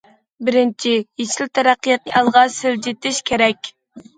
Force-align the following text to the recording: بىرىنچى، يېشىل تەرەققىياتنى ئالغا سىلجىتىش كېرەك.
بىرىنچى، 0.45 0.93
يېشىل 1.23 1.51
تەرەققىياتنى 1.59 2.15
ئالغا 2.17 2.47
سىلجىتىش 2.57 3.21
كېرەك. 3.31 3.75